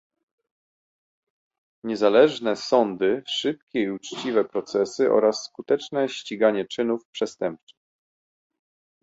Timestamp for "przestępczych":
7.13-7.77